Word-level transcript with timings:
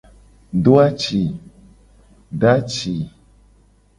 Do 0.63 0.73
aci. 0.85 1.21